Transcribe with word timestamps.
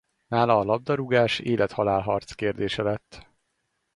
Nála 0.27 0.59
a 0.59 0.63
labdarúgás 0.63 1.39
élet-halálharc 1.39 2.33
kérdése 2.33 2.83
lett. 2.83 3.27